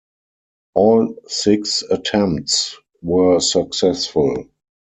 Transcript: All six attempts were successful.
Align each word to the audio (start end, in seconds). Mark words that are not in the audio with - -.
All 0.73 1.15
six 1.27 1.83
attempts 1.83 2.75
were 3.03 3.39
successful. 3.39 4.47